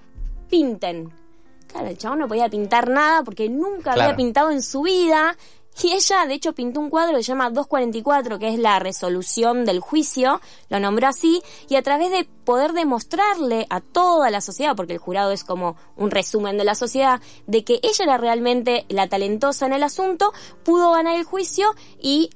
pinten. 0.50 1.14
Claro, 1.68 1.88
el 1.88 1.98
chabón 2.00 2.20
no 2.20 2.28
podía 2.28 2.50
pintar 2.50 2.90
nada 2.90 3.24
porque 3.24 3.48
nunca 3.48 3.94
había 3.94 4.16
pintado 4.16 4.50
en 4.50 4.64
su 4.64 4.82
vida. 4.82 5.38
Y 5.82 5.94
ella, 5.94 6.26
de 6.26 6.34
hecho, 6.34 6.54
pintó 6.54 6.80
un 6.82 6.90
cuadro 6.90 7.16
que 7.16 7.24
se 7.24 7.30
llama 7.30 7.50
244, 7.50 8.38
que 8.38 8.50
es 8.50 8.60
la 8.60 8.80
resolución 8.80 9.66
del 9.66 9.80
juicio, 9.80 10.42
lo 10.70 10.80
nombró 10.80 11.08
así, 11.08 11.42
y 11.70 11.76
a 11.76 11.82
través 11.82 12.12
de 12.12 12.28
poder 12.44 12.74
demostrarle 12.74 13.66
a 13.70 13.80
toda 13.80 14.30
la 14.30 14.42
sociedad, 14.42 14.76
porque 14.76 14.94
el 14.94 15.00
jurado 15.00 15.32
es 15.32 15.44
como 15.46 15.78
un 15.96 16.12
resumen 16.12 16.58
de 16.58 16.66
la 16.66 16.76
sociedad, 16.76 17.22
de 17.48 17.64
que 17.64 17.80
ella 17.82 18.04
era 18.04 18.18
realmente 18.18 18.86
la 18.90 19.08
talentosa 19.08 19.68
en 19.68 19.74
el 19.74 19.84
asunto, 19.84 20.34
pudo 20.64 20.92
ganar 20.92 21.16
el 21.16 21.24
juicio 21.24 21.74
y 22.02 22.30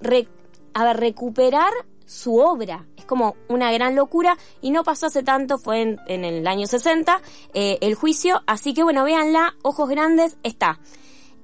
a 0.74 0.94
recuperar 0.94 1.74
su 2.06 2.38
obra. 2.38 2.86
Es 2.96 3.06
como 3.06 3.36
una 3.50 3.72
gran 3.74 3.96
locura 3.96 4.38
y 4.62 4.72
no 4.72 4.84
pasó 4.84 5.08
hace 5.08 5.24
tanto, 5.24 5.58
fue 5.58 5.82
en, 5.82 6.24
el 6.24 6.48
año 6.48 6.66
60 6.66 7.22
eh, 7.54 7.78
el 7.82 7.96
juicio, 7.96 8.42
así 8.48 8.74
que 8.74 8.84
bueno, 8.84 9.04
véanla, 9.04 9.56
ojos 9.64 9.90
grandes, 9.90 10.38
está 10.44 10.80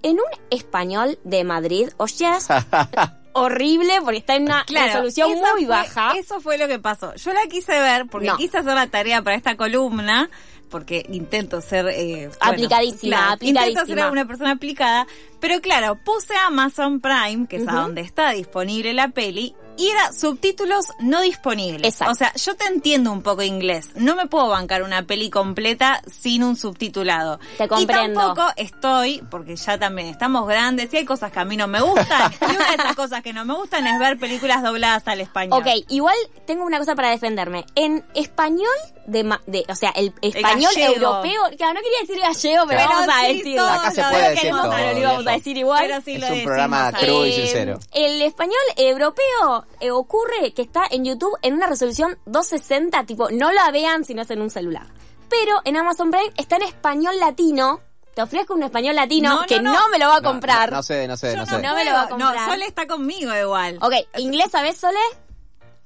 en 0.03 0.13
un 0.13 0.39
español 0.49 1.19
de 1.23 1.43
Madrid, 1.43 1.89
o 1.97 2.07
sea, 2.07 2.39
horrible 3.33 3.93
porque 4.03 4.17
está 4.17 4.35
en 4.35 4.43
una 4.43 4.65
resolución 4.67 5.31
muy 5.53 5.65
baja. 5.65 6.13
Eso 6.17 6.41
fue 6.41 6.57
lo 6.57 6.67
que 6.67 6.79
pasó. 6.79 7.13
Yo 7.15 7.33
la 7.33 7.45
quise 7.47 7.79
ver 7.79 8.07
porque 8.07 8.31
quise 8.37 8.57
hacer 8.57 8.75
la 8.75 8.87
tarea 8.87 9.21
para 9.21 9.35
esta 9.35 9.55
columna 9.55 10.29
porque 10.69 11.05
intento 11.09 11.61
ser 11.61 11.87
eh, 11.87 12.29
aplicadísima, 12.39 13.31
aplicadísima. 13.31 13.67
Intento 13.67 13.85
ser 13.85 14.11
una 14.11 14.25
persona 14.25 14.51
aplicada, 14.51 15.07
pero 15.39 15.59
claro, 15.61 15.97
puse 16.03 16.35
Amazon 16.35 17.01
Prime, 17.01 17.47
que 17.47 17.57
es 17.57 17.67
a 17.67 17.73
donde 17.73 18.01
está 18.01 18.31
disponible 18.31 18.93
la 18.93 19.09
peli, 19.09 19.55
y 19.79 19.89
era 19.89 20.11
subtítulos 20.11 20.87
no 20.99 21.21
disponibles. 21.21 21.93
Exacto. 21.93 22.11
O 22.11 22.15
sea, 22.15 22.33
yo 22.33 22.55
te 22.55 22.65
entiendo 22.65 23.13
un 23.13 23.21
poco 23.21 23.43
inglés. 23.43 23.91
No 23.95 24.15
me 24.15 24.27
puedo 24.27 24.49
bancar 24.49 24.83
una 24.83 25.03
peli 25.03 25.29
completa 25.29 26.01
sin 26.05 26.43
un 26.43 26.57
subtitulado. 26.57 27.39
Te 27.57 27.67
comprendo. 27.67 28.19
Y 28.19 28.25
tampoco 28.25 28.51
estoy, 28.57 29.23
porque 29.31 29.55
ya 29.55 29.79
también 29.79 30.09
estamos 30.09 30.45
grandes 30.47 30.93
y 30.93 30.97
hay 30.97 31.05
cosas 31.05 31.31
que 31.31 31.39
a 31.39 31.45
mí 31.45 31.55
no 31.55 31.67
me 31.67 31.79
gustan. 31.79 32.31
y 32.41 32.55
una 32.55 32.67
de 32.67 32.75
esas 32.75 32.95
cosas 32.95 33.23
que 33.23 33.31
no 33.31 33.45
me 33.45 33.53
gustan 33.53 33.87
es 33.87 33.97
ver 33.99 34.19
películas 34.19 34.61
dobladas 34.61 35.07
al 35.07 35.21
español. 35.21 35.61
Ok, 35.61 35.67
igual 35.87 36.17
tengo 36.45 36.65
una 36.65 36.77
cosa 36.77 36.93
para 36.95 37.11
defenderme. 37.11 37.65
En 37.75 38.03
español 38.15 38.67
de, 39.05 39.23
de 39.47 39.65
o 39.69 39.75
sea, 39.75 39.91
el 39.91 40.13
español 40.21 40.71
europeo, 40.75 41.41
claro, 41.57 41.73
no 41.75 41.81
quería 41.81 41.99
decir 42.01 42.19
gallego, 42.19 42.65
pero, 42.67 42.81
vamos 42.81 43.15
a 43.15 43.27
decirlo. 43.27 43.65
Acá 43.65 43.91
se 43.91 44.03
puede 44.03 44.29
decir 44.31 44.51
todo, 44.51 44.77
lo 44.77 44.99
íbamos 44.99 45.27
a 45.27 45.31
decir 45.31 45.57
igual. 45.57 45.83
Pero 45.87 46.01
sí 46.01 46.15
es 46.15 46.21
lo 46.21 46.35
un 46.35 46.43
programa 46.43 46.91
crudo 46.91 47.25
y 47.25 47.29
Eh, 47.29 47.35
sincero. 47.43 47.79
El 47.93 48.21
español 48.21 48.55
europeo 48.75 49.65
eh, 49.79 49.91
ocurre 49.91 50.53
que 50.53 50.61
está 50.61 50.83
en 50.89 51.05
YouTube 51.05 51.37
en 51.41 51.53
una 51.53 51.67
resolución 51.67 52.17
260, 52.25 53.05
tipo, 53.05 53.29
no 53.31 53.51
la 53.51 53.71
vean 53.71 54.03
si 54.05 54.13
no 54.13 54.21
es 54.21 54.29
en 54.31 54.41
un 54.41 54.49
celular. 54.49 54.87
Pero 55.29 55.61
en 55.65 55.77
Amazon 55.77 56.11
Prime 56.11 56.31
está 56.37 56.57
en 56.57 56.63
español 56.63 57.19
latino. 57.19 57.81
Te 58.15 58.23
ofrezco 58.23 58.53
un 58.53 58.63
español 58.63 58.95
latino 58.95 59.29
No, 59.29 59.41
no, 59.41 59.47
que 59.47 59.61
no, 59.61 59.71
no. 59.71 59.89
me 59.89 59.99
lo 59.99 60.07
va 60.07 60.17
a 60.17 60.21
comprar. 60.21 60.71
No, 60.71 60.77
no 60.77 60.83
sé, 60.83 61.07
no 61.07 61.15
sé, 61.15 61.35
no, 61.37 61.45
sé. 61.45 61.61
no 61.61 61.75
me 61.75 61.85
lo 61.85 61.91
va 61.91 62.01
a 62.03 62.09
comprar. 62.09 62.35
No, 62.35 62.51
Sole 62.51 62.65
está 62.65 62.87
conmigo 62.87 63.33
igual. 63.33 63.77
Ok, 63.81 63.93
¿inglés 64.17 64.51
sabes, 64.51 64.77
Sole? 64.77 64.99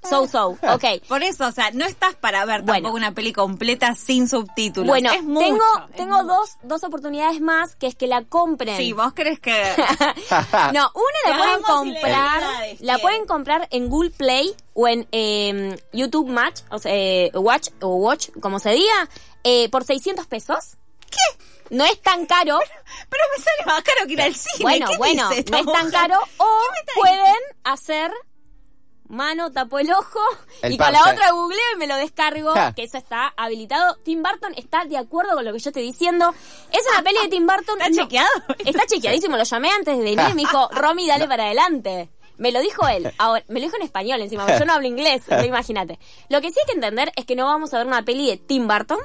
So, 0.10 0.28
so, 0.28 0.50
ok. 0.62 0.84
Por 1.08 1.24
eso, 1.24 1.48
o 1.48 1.52
sea, 1.52 1.72
no 1.72 1.86
estás 1.86 2.16
para 2.16 2.46
ver 2.46 2.62
Bueno. 2.62 2.74
tampoco 2.74 2.96
una 2.98 3.14
peli 3.14 3.34
completa 3.34 3.96
sin 3.96 4.28
subtítulos. 4.28 4.88
Bueno, 4.90 5.12
es 5.12 5.24
mucho, 5.24 5.46
tengo, 5.46 5.64
es 5.90 5.96
tengo 5.96 6.24
mucho. 6.24 6.28
dos, 6.36 6.50
dos 6.64 6.84
oportunidades 6.84 7.40
más, 7.42 7.76
que 7.76 7.88
es 7.88 7.96
que 7.96 8.08
la 8.08 8.24
compren. 8.24 8.78
Sí, 8.78 8.94
vos 8.94 9.14
crees 9.16 9.40
que... 9.40 9.52
No, 10.74 10.92
una 10.94 11.30
la 11.30 11.38
pueden 11.38 11.62
comprar, 11.64 12.44
la 12.80 12.98
pueden 13.00 13.26
comprar 13.26 13.68
en 13.72 13.90
Google 13.90 14.12
Play 14.12 14.56
o 14.74 14.88
en 14.88 15.08
eh, 15.12 15.80
YouTube 15.94 16.30
Match, 16.30 16.62
o 16.70 16.80
sea, 16.80 16.92
eh, 16.94 17.32
Watch 17.34 17.70
o 17.82 17.96
Watch, 17.96 18.30
como 18.42 18.60
se 18.60 18.72
diga, 18.72 19.10
eh, 19.44 19.70
por 19.70 19.84
600 19.84 20.26
pesos. 20.28 20.78
¿Qué? 21.10 21.46
No 21.70 21.86
es 21.86 22.02
tan 22.02 22.26
caro. 22.26 22.60
Pero 23.10 23.24
me 23.36 23.44
sale 23.44 23.66
más 23.66 23.84
caro 23.84 24.06
que 24.08 24.14
ir 24.14 24.22
al 24.22 24.36
cine. 24.36 24.62
Bueno, 24.62 24.88
¿Qué 24.90 24.98
bueno, 24.98 25.30
dice 25.30 25.46
no 25.50 25.58
es 25.58 25.66
tan 25.66 25.92
caro. 25.92 26.20
O 26.38 26.46
¿Qué 26.46 26.72
me 26.72 26.80
está 26.80 26.94
pueden 26.96 27.42
hacer 27.64 28.12
mano, 29.08 29.52
tapo 29.52 29.80
el 29.80 29.92
ojo 29.92 30.20
El 30.62 30.74
y 30.74 30.78
con 30.78 30.92
la 30.92 31.02
otra 31.02 31.32
googleo 31.32 31.60
y 31.76 31.78
me 31.78 31.88
lo 31.88 31.96
descargo, 31.98 32.52
Ja. 32.54 32.74
que 32.74 32.84
eso 32.84 32.98
está 32.98 33.34
habilitado. 33.38 33.96
Tim 34.04 34.24
Burton 34.24 34.54
está 34.56 34.86
de 34.86 34.98
acuerdo 34.98 35.34
con 35.36 35.46
lo 35.46 35.54
que 35.54 35.60
yo 35.60 35.70
estoy 35.70 35.84
diciendo. 35.84 36.34
Es 36.72 36.82
una 36.92 37.04
peli 37.04 37.18
de 37.24 37.30
Tim 37.30 37.46
Burton. 37.46 37.80
¿Está 37.82 37.90
no- 37.90 37.96
chequeado? 38.04 38.30
Está 38.66 38.86
chequeadísimo, 38.88 39.38
lo 39.38 39.44
llamé 39.44 39.70
antes 39.70 39.98
de 39.98 40.04
venir 40.04 40.20
y 40.32 40.34
me 40.36 40.42
dijo, 40.42 40.70
Romy, 40.72 41.08
dale 41.08 41.28
para 41.28 41.46
adelante. 41.46 42.10
Me 42.38 42.52
lo 42.52 42.62
dijo 42.62 42.88
él, 42.88 43.14
ahora, 43.20 43.44
me 43.48 43.60
lo 43.60 43.66
dijo 43.68 43.76
en 43.78 43.84
español 43.84 44.20
encima, 44.22 44.44
porque 44.46 44.60
yo 44.60 44.66
no 44.66 44.74
hablo 44.74 44.88
inglés, 44.88 45.22
imagínate. 45.46 46.00
Lo 46.30 46.42
que 46.42 46.50
sí 46.52 46.60
hay 46.60 46.66
que 46.66 46.74
entender 46.74 47.12
es 47.16 47.26
que 47.26 47.36
no 47.36 47.46
vamos 47.46 47.74
a 47.74 47.78
ver 47.78 47.88
una 47.88 48.04
peli 48.04 48.28
de 48.30 48.38
Tim 48.38 48.68
Burton. 48.68 48.98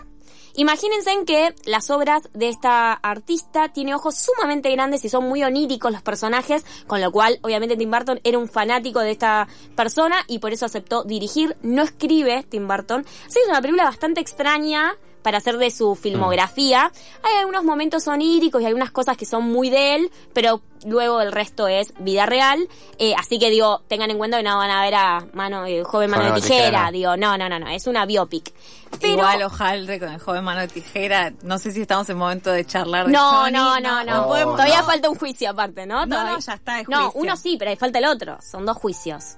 Imagínense 0.59 1.13
en 1.13 1.25
que 1.25 1.55
las 1.67 1.89
obras 1.89 2.29
de 2.35 2.49
esta 2.49 2.93
artista 2.93 3.69
tiene 3.69 3.95
ojos 3.95 4.17
sumamente 4.17 4.73
grandes 4.73 5.05
y 5.05 5.09
son 5.09 5.29
muy 5.29 5.45
oníricos 5.45 5.93
los 5.93 6.03
personajes, 6.03 6.67
con 6.89 7.01
lo 7.01 7.13
cual 7.13 7.39
obviamente 7.43 7.77
Tim 7.77 7.93
Burton 7.93 8.19
era 8.25 8.39
un 8.39 8.49
fanático 8.49 8.99
de 8.99 9.13
esta 9.13 9.47
persona 9.77 10.17
y 10.27 10.41
por 10.41 10.53
eso 10.53 10.67
aceptó 10.67 11.05
dirigir. 11.05 11.57
No 11.63 11.85
escribe 11.85 12.43
Tim 12.43 12.67
Burton. 12.67 13.07
Sí, 13.29 13.39
es 13.41 13.49
una 13.49 13.61
película 13.61 13.85
bastante 13.85 14.21
extraña 14.21 14.97
para 15.29 15.39
hacer 15.39 15.59
de 15.59 15.71
su 15.71 15.95
filmografía. 15.95 16.91
Hay 17.23 17.37
algunos 17.41 17.63
momentos 17.63 18.09
oníricos 18.09 18.63
y 18.63 18.65
algunas 18.65 18.91
cosas 18.91 19.15
que 19.19 19.27
son 19.27 19.45
muy 19.45 19.69
de 19.69 19.95
él, 19.97 20.11
pero 20.33 20.63
luego 20.87 21.21
el 21.21 21.33
resto 21.33 21.69
es 21.69 21.93
vida 21.99 22.25
real. 22.25 22.67
Eh, 22.99 23.15
así 23.19 23.39
que 23.39 23.51
digo, 23.51 23.83
tengan 23.89 24.11
en 24.11 24.17
cuenta 24.17 24.39
que 24.39 24.43
no 24.45 24.57
van 24.57 24.71
a 24.71 24.81
ver 24.83 24.95
a 24.95 25.27
mano, 25.35 25.67
eh, 25.67 25.85
joven 25.85 26.09
mano 26.11 26.23
de 26.23 26.29
mano 26.31 26.35
de 26.37 26.41
tijera, 26.49 26.63
tijera. 26.65 26.85
no. 26.87 26.93
Digo, 26.93 27.17
no, 27.19 27.37
no, 27.37 27.49
no, 27.51 27.59
no, 27.59 27.69
es 27.69 27.87
una 27.87 28.07
biopic. 28.07 28.55
Pero, 29.03 29.19
Igual 29.19 29.43
Ojaldre 29.43 29.99
con 30.01 30.09
el 30.11 30.19
joven 30.19 30.43
mano 30.45 30.61
de 30.63 30.69
tijera. 30.69 31.31
No 31.43 31.59
sé 31.59 31.73
si 31.73 31.83
estamos 31.83 32.09
en 32.09 32.17
momento 32.17 32.51
de 32.51 32.65
charlar 32.65 33.05
de 33.05 33.13
no, 33.13 33.31
Johnny. 33.43 33.53
no, 33.53 33.81
no, 33.81 34.03
no, 34.05 34.27
podemos- 34.29 34.55
Todavía 34.57 34.81
no. 34.81 34.87
falta 34.87 35.11
un 35.11 35.19
juicio 35.19 35.51
aparte, 35.51 35.85
¿no? 35.85 36.07
No, 36.07 36.15
Todavía- 36.17 36.33
no, 36.33 36.39
ya 36.39 36.55
está, 36.55 36.81
es 36.81 36.89
No, 36.89 37.13
uno 37.15 37.37
sí, 37.37 37.57
pero 37.59 37.71
ahí 37.71 37.77
falta 37.77 37.99
el 37.99 38.07
otro. 38.07 38.39
Son 38.41 38.65
dos 38.65 38.79
juicios. 38.79 39.37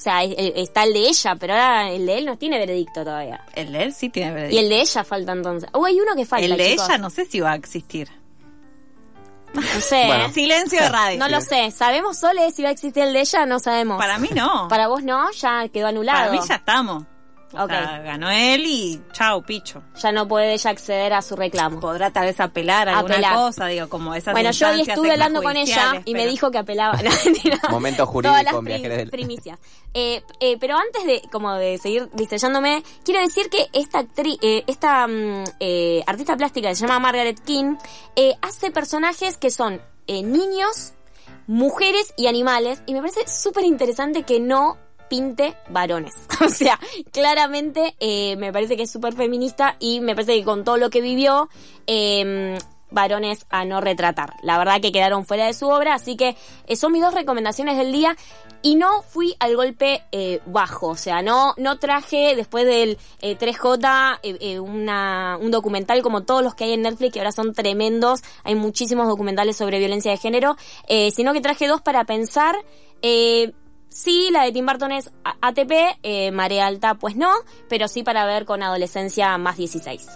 O 0.00 0.02
sea, 0.02 0.24
está 0.24 0.84
el 0.84 0.94
de 0.94 1.00
ella, 1.00 1.36
pero 1.36 1.52
ahora 1.52 1.90
el 1.90 2.06
de 2.06 2.16
él 2.16 2.24
no 2.24 2.38
tiene 2.38 2.58
veredicto 2.58 3.04
todavía. 3.04 3.44
El 3.54 3.70
de 3.70 3.82
él 3.82 3.92
sí 3.92 4.08
tiene 4.08 4.30
Y 4.30 4.34
veredicto. 4.34 4.60
el 4.62 4.68
de 4.70 4.80
ella 4.80 5.04
falta 5.04 5.32
entonces. 5.32 5.68
Oh, 5.74 5.84
hay 5.84 6.00
uno 6.00 6.16
que 6.16 6.24
falta. 6.24 6.46
El 6.46 6.56
de 6.56 6.70
chicos. 6.70 6.88
ella 6.88 6.96
no 6.96 7.10
sé 7.10 7.26
si 7.26 7.38
va 7.40 7.52
a 7.52 7.54
existir. 7.56 8.08
No 9.52 9.60
sé. 9.60 10.04
Bueno. 10.06 10.24
¿eh? 10.24 10.32
Silencio 10.32 10.80
de 10.80 10.88
radio. 10.88 11.18
No 11.18 11.28
lo 11.28 11.42
sé. 11.42 11.70
¿Sabemos, 11.70 12.16
Sole, 12.18 12.50
si 12.50 12.62
va 12.62 12.70
a 12.70 12.72
existir 12.72 13.02
el 13.02 13.12
de 13.12 13.20
ella? 13.20 13.44
No 13.44 13.58
sabemos. 13.58 13.98
Para 13.98 14.16
mí 14.18 14.30
no. 14.34 14.68
Para 14.68 14.88
vos 14.88 15.02
no, 15.02 15.30
ya 15.32 15.68
quedó 15.68 15.88
anulado. 15.88 16.18
Para 16.30 16.32
mí 16.32 16.38
ya 16.48 16.54
estamos. 16.54 17.04
O 17.52 17.64
Ok. 17.64 17.70
sea, 17.70 17.98
ganó 17.98 18.30
él 18.30 18.64
y 18.64 19.02
chao, 19.12 19.42
picho. 19.42 19.82
Ya 20.00 20.12
no 20.12 20.28
puede 20.28 20.52
ella 20.52 20.70
acceder 20.70 21.12
a 21.12 21.20
su 21.20 21.34
reclamo. 21.34 21.80
Podrá 21.80 22.10
tal 22.12 22.26
vez 22.26 22.38
apelar 22.38 22.88
a 22.88 22.98
alguna 22.98 23.14
Apelar. 23.14 23.34
cosa, 23.34 23.66
digo, 23.66 23.88
como 23.88 24.14
esas 24.14 24.32
Bueno, 24.34 24.52
yo 24.52 24.68
hoy 24.68 24.82
estuve 24.82 25.10
hablando 25.10 25.42
con 25.42 25.56
ella 25.56 26.00
y 26.04 26.14
me 26.14 26.26
dijo 26.26 26.50
que 26.52 26.58
apelaba. 26.58 26.98
Momento 27.70 28.04
Todas 28.06 28.12
jurídico 28.12 28.42
las 28.44 28.54
en 28.54 28.64
Viajeros 28.64 28.88
prim- 28.88 28.98
del... 28.98 29.10
primicias. 29.10 29.58
Eh, 29.94 30.22
eh, 30.38 30.56
pero 30.60 30.76
antes 30.76 31.04
de 31.04 31.22
como 31.32 31.52
de 31.54 31.76
seguir 31.78 32.08
distrayéndome, 32.12 32.84
quiero 33.04 33.20
decir 33.20 33.50
que 33.50 33.66
esta 33.72 33.98
actriz, 33.98 34.38
eh, 34.42 34.62
esta 34.68 35.06
mm, 35.08 35.44
eh, 35.58 36.04
artista 36.06 36.36
plástica 36.36 36.68
que 36.68 36.76
se 36.76 36.82
llama 36.86 37.00
Margaret 37.00 37.40
King, 37.44 37.74
eh, 38.14 38.34
hace 38.42 38.70
personajes 38.70 39.36
que 39.36 39.50
son 39.50 39.80
eh, 40.06 40.22
niños, 40.22 40.92
mujeres 41.48 42.14
y 42.16 42.28
animales, 42.28 42.80
y 42.86 42.94
me 42.94 43.00
parece 43.00 43.26
súper 43.26 43.64
interesante 43.64 44.22
que 44.22 44.38
no 44.38 44.76
pinte 45.10 45.54
varones. 45.68 46.14
o 46.40 46.48
sea, 46.48 46.80
claramente 47.12 47.94
eh, 48.00 48.36
me 48.36 48.52
parece 48.52 48.78
que 48.78 48.84
es 48.84 48.90
súper 48.90 49.14
feminista 49.14 49.76
y 49.78 50.00
me 50.00 50.14
parece 50.14 50.38
que 50.38 50.44
con 50.44 50.64
todo 50.64 50.78
lo 50.78 50.88
que 50.88 51.02
vivió, 51.02 51.50
eh, 51.86 52.56
varones 52.90 53.46
a 53.50 53.64
no 53.64 53.80
retratar. 53.80 54.34
La 54.42 54.58
verdad 54.58 54.80
que 54.80 54.92
quedaron 54.92 55.24
fuera 55.24 55.46
de 55.46 55.54
su 55.54 55.68
obra, 55.68 55.94
así 55.94 56.16
que 56.16 56.36
eh, 56.66 56.76
son 56.76 56.92
mis 56.92 57.02
dos 57.02 57.14
recomendaciones 57.14 57.76
del 57.76 57.92
día. 57.92 58.16
Y 58.62 58.74
no 58.74 59.00
fui 59.02 59.34
al 59.38 59.56
golpe 59.56 60.02
eh, 60.12 60.40
bajo, 60.44 60.88
o 60.88 60.96
sea, 60.96 61.22
no, 61.22 61.54
no 61.56 61.78
traje 61.78 62.36
después 62.36 62.66
del 62.66 62.98
eh, 63.22 63.38
3J 63.38 64.18
eh, 64.22 64.36
eh, 64.38 64.60
una, 64.60 65.38
un 65.40 65.50
documental 65.50 66.02
como 66.02 66.24
todos 66.24 66.42
los 66.42 66.54
que 66.54 66.64
hay 66.64 66.72
en 66.74 66.82
Netflix, 66.82 67.14
que 67.14 67.20
ahora 67.20 67.32
son 67.32 67.54
tremendos, 67.54 68.20
hay 68.44 68.56
muchísimos 68.56 69.08
documentales 69.08 69.56
sobre 69.56 69.78
violencia 69.78 70.10
de 70.10 70.18
género, 70.18 70.56
sino 71.10 71.32
que 71.32 71.40
traje 71.40 71.68
dos 71.68 71.80
para 71.80 72.04
pensar. 72.04 72.54
Sí, 73.90 74.28
la 74.30 74.44
de 74.44 74.52
Tim 74.52 74.66
Burton 74.66 74.92
es 74.92 75.10
ATP, 75.40 75.98
eh, 76.04 76.30
Marea 76.30 76.68
Alta 76.68 76.94
pues 76.94 77.16
no, 77.16 77.32
pero 77.68 77.88
sí 77.88 78.04
para 78.04 78.24
ver 78.24 78.44
con 78.44 78.62
adolescencia 78.62 79.36
más 79.36 79.56
16. 79.56 80.06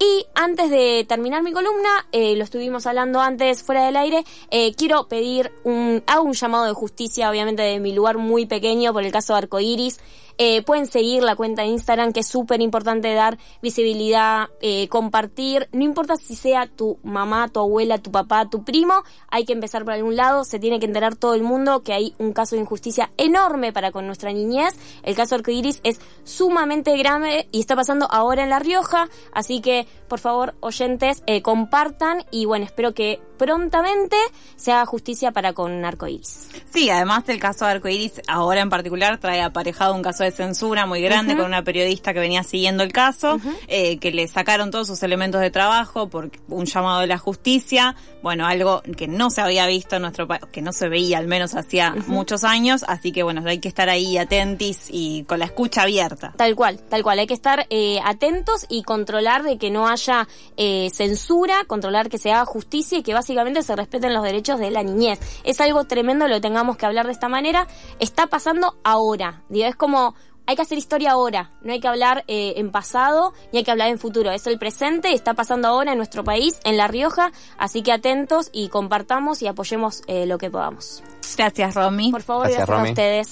Y 0.00 0.26
antes 0.34 0.70
de 0.70 1.04
terminar 1.06 1.42
mi 1.42 1.52
columna, 1.52 2.06
eh, 2.12 2.34
lo 2.36 2.44
estuvimos 2.44 2.86
hablando 2.86 3.20
antes 3.20 3.62
fuera 3.62 3.84
del 3.84 3.96
aire, 3.96 4.24
eh, 4.50 4.74
quiero 4.74 5.06
pedir 5.06 5.52
un, 5.64 6.02
hago 6.06 6.22
un 6.22 6.32
llamado 6.32 6.64
de 6.64 6.72
justicia, 6.72 7.28
obviamente 7.28 7.62
de 7.62 7.78
mi 7.78 7.92
lugar 7.92 8.16
muy 8.16 8.46
pequeño 8.46 8.94
por 8.94 9.04
el 9.04 9.12
caso 9.12 9.34
de 9.34 9.40
Arcoiris. 9.40 10.00
Eh, 10.38 10.62
pueden 10.62 10.86
seguir 10.86 11.24
la 11.24 11.34
cuenta 11.34 11.62
de 11.62 11.68
Instagram, 11.68 12.12
que 12.12 12.20
es 12.20 12.28
súper 12.28 12.60
importante 12.60 13.12
dar 13.12 13.38
visibilidad, 13.60 14.48
eh, 14.60 14.88
compartir. 14.88 15.68
No 15.72 15.82
importa 15.82 16.16
si 16.16 16.36
sea 16.36 16.68
tu 16.68 16.98
mamá, 17.02 17.48
tu 17.48 17.58
abuela, 17.58 17.98
tu 17.98 18.12
papá, 18.12 18.48
tu 18.48 18.62
primo, 18.62 19.02
hay 19.30 19.44
que 19.44 19.52
empezar 19.52 19.84
por 19.84 19.94
algún 19.94 20.14
lado. 20.14 20.44
Se 20.44 20.60
tiene 20.60 20.78
que 20.78 20.86
enterar 20.86 21.16
todo 21.16 21.34
el 21.34 21.42
mundo 21.42 21.82
que 21.82 21.92
hay 21.92 22.14
un 22.18 22.32
caso 22.32 22.54
de 22.54 22.62
injusticia 22.62 23.10
enorme 23.16 23.72
para 23.72 23.90
con 23.90 24.06
nuestra 24.06 24.32
niñez. 24.32 24.76
El 25.02 25.16
caso 25.16 25.34
Arcoiris 25.34 25.80
es 25.82 26.00
sumamente 26.22 26.96
grave 26.96 27.48
y 27.50 27.58
está 27.58 27.74
pasando 27.74 28.06
ahora 28.10 28.44
en 28.44 28.50
La 28.50 28.60
Rioja. 28.60 29.08
Así 29.32 29.60
que, 29.60 29.88
por 30.06 30.20
favor, 30.20 30.54
oyentes, 30.60 31.22
eh, 31.26 31.42
compartan 31.42 32.24
y 32.30 32.44
bueno, 32.44 32.64
espero 32.64 32.94
que 32.94 33.20
prontamente 33.38 34.16
se 34.56 34.72
haga 34.72 34.84
justicia 34.86 35.32
para 35.32 35.52
con 35.52 35.84
Arcoiris. 35.84 36.48
Sí, 36.70 36.90
además 36.90 37.24
el 37.28 37.38
caso 37.38 37.64
de 37.64 37.72
Arcoiris 37.72 38.20
ahora 38.26 38.60
en 38.60 38.68
particular 38.68 39.18
trae 39.18 39.40
aparejado 39.40 39.94
un 39.94 40.02
caso 40.02 40.24
de 40.24 40.30
censura 40.30 40.84
muy 40.86 41.00
grande 41.00 41.36
con 41.36 41.46
una 41.46 41.62
periodista 41.62 42.12
que 42.12 42.20
venía 42.20 42.42
siguiendo 42.42 42.82
el 42.82 42.92
caso, 42.92 43.40
eh, 43.68 43.98
que 43.98 44.10
le 44.10 44.28
sacaron 44.28 44.70
todos 44.70 44.86
sus 44.86 45.02
elementos 45.02 45.40
de 45.40 45.50
trabajo 45.50 46.08
por 46.08 46.30
un 46.48 46.66
llamado 46.66 47.00
de 47.00 47.06
la 47.06 47.18
justicia, 47.18 47.94
bueno, 48.22 48.46
algo 48.46 48.82
que 48.96 49.08
no 49.08 49.30
se 49.30 49.40
había 49.40 49.66
visto 49.66 49.96
en 49.96 50.02
nuestro 50.02 50.26
país, 50.26 50.42
que 50.52 50.62
no 50.62 50.72
se 50.72 50.88
veía 50.88 51.18
al 51.18 51.26
menos 51.26 51.54
hacía 51.54 51.94
muchos 52.06 52.44
años, 52.44 52.84
así 52.88 53.12
que 53.12 53.22
bueno, 53.22 53.42
hay 53.46 53.58
que 53.58 53.68
estar 53.68 53.88
ahí 53.88 54.18
atentis 54.18 54.88
y 54.90 55.24
con 55.24 55.38
la 55.38 55.44
escucha 55.46 55.82
abierta. 55.82 56.34
Tal 56.36 56.54
cual, 56.56 56.78
tal 56.88 57.02
cual. 57.02 57.18
Hay 57.18 57.26
que 57.26 57.34
estar 57.34 57.66
eh, 57.70 58.00
atentos 58.04 58.66
y 58.68 58.82
controlar 58.82 59.42
de 59.42 59.58
que 59.58 59.70
no 59.70 59.88
haya 59.88 60.26
eh, 60.56 60.88
censura, 60.92 61.64
controlar 61.66 62.08
que 62.08 62.18
se 62.18 62.32
haga 62.32 62.44
justicia 62.44 62.98
y 62.98 63.02
que 63.02 63.14
básicamente 63.28 63.62
se 63.62 63.76
respeten 63.76 64.14
los 64.14 64.22
derechos 64.22 64.58
de 64.58 64.70
la 64.70 64.82
niñez. 64.82 65.20
Es 65.44 65.60
algo 65.60 65.84
tremendo, 65.84 66.28
lo 66.28 66.40
tengamos 66.40 66.78
que 66.78 66.86
hablar 66.86 67.04
de 67.04 67.12
esta 67.12 67.28
manera. 67.28 67.66
Está 68.00 68.26
pasando 68.26 68.78
ahora. 68.84 69.42
Digo, 69.50 69.66
es 69.66 69.76
como 69.76 70.14
hay 70.46 70.56
que 70.56 70.62
hacer 70.62 70.78
historia 70.78 71.10
ahora, 71.10 71.50
no 71.60 71.74
hay 71.74 71.78
que 71.78 71.88
hablar 71.88 72.24
eh, 72.26 72.54
en 72.56 72.70
pasado 72.70 73.34
ni 73.52 73.58
hay 73.58 73.64
que 73.64 73.70
hablar 73.70 73.90
en 73.90 73.98
futuro. 73.98 74.30
Es 74.30 74.46
el 74.46 74.58
presente, 74.58 75.12
está 75.12 75.34
pasando 75.34 75.68
ahora 75.68 75.92
en 75.92 75.98
nuestro 75.98 76.24
país, 76.24 76.58
en 76.64 76.78
La 76.78 76.88
Rioja, 76.88 77.32
así 77.58 77.82
que 77.82 77.92
atentos 77.92 78.48
y 78.50 78.70
compartamos 78.70 79.42
y 79.42 79.46
apoyemos 79.46 80.00
eh, 80.06 80.24
lo 80.24 80.38
que 80.38 80.50
podamos. 80.50 81.02
Gracias, 81.36 81.74
Romy. 81.74 82.10
Por 82.10 82.22
favor, 82.22 82.44
Gracias, 82.44 82.66
gracias, 82.66 82.88
a 82.88 82.90
ustedes. 82.90 83.28